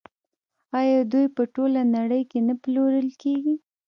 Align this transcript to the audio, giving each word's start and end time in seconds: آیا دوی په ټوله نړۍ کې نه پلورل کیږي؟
آیا 0.79 0.99
دوی 1.11 1.25
په 1.35 1.43
ټوله 1.53 1.81
نړۍ 1.95 2.21
کې 2.31 2.39
نه 2.47 2.53
پلورل 2.61 3.07
کیږي؟ 3.21 3.55